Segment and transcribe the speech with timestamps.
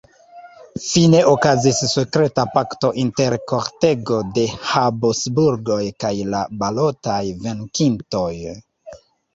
[0.83, 8.31] Fine okazis sekreta pakto inter kortego de Habsburgoj kaj la balotaj venkintoj.